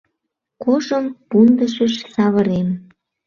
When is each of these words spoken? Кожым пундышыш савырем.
Кожым 0.63 1.05
пундышыш 1.29 1.93
савырем. 2.13 2.69